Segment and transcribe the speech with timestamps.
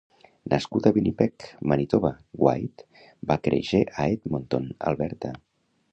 [0.51, 2.11] Nascut a Winnipeg, Manitoba,
[2.45, 2.89] Whyte
[3.33, 5.35] va créixer a Edmonton, Alberta.